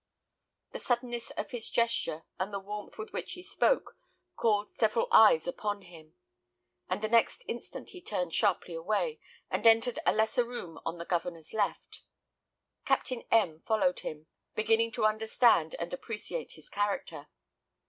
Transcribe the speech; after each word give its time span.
The 0.71 0.79
suddenness 0.79 1.29
of 1.29 1.51
his 1.51 1.69
gesture, 1.69 2.25
and 2.39 2.51
the 2.51 2.57
warmth 2.59 2.97
with 2.97 3.13
which 3.13 3.33
he 3.33 3.43
spoke, 3.43 3.99
called 4.35 4.71
several 4.71 5.07
eyes 5.11 5.45
upon 5.45 5.83
him; 5.83 6.15
and 6.89 7.03
the 7.03 7.07
next 7.07 7.43
instant 7.47 7.91
he 7.91 8.01
turned 8.01 8.33
sharply 8.33 8.73
away, 8.73 9.19
and 9.51 9.67
entered 9.67 9.99
a 10.03 10.11
lesser 10.11 10.43
room 10.43 10.79
on 10.87 10.97
the 10.97 11.05
Governor's 11.05 11.53
left. 11.53 12.01
Captain 12.83 13.21
M 13.29 13.59
followed 13.59 13.99
him, 13.99 14.25
beginning 14.55 14.91
to 14.93 15.05
understand 15.05 15.75
and 15.77 15.93
appreciate 15.93 16.53
his 16.53 16.67
character. 16.67 17.27